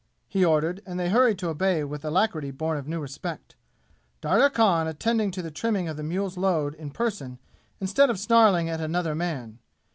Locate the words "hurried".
1.09-1.37